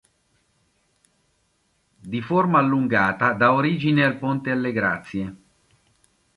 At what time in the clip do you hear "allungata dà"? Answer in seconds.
2.57-3.53